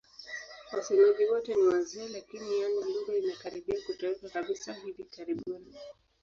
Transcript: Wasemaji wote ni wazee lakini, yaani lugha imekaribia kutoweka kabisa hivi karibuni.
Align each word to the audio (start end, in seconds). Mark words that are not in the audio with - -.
Wasemaji 0.71 1.25
wote 1.25 1.55
ni 1.55 1.61
wazee 1.67 2.07
lakini, 2.07 2.59
yaani 2.59 2.75
lugha 2.93 3.13
imekaribia 3.15 3.75
kutoweka 3.87 4.29
kabisa 4.29 4.73
hivi 4.73 5.03
karibuni. 5.03 5.75